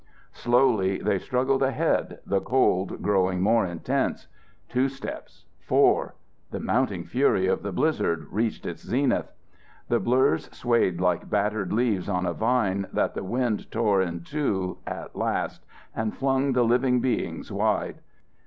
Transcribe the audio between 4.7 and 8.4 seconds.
steps, four, and the mounting fury of the blizzard